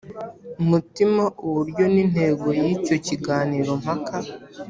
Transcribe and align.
mutima 0.69 1.23
uburyo 1.45 1.83
n’intego 1.93 2.47
y’icyo 2.61 2.95
kiganiro 3.05 3.71
mpaka. 3.81 4.17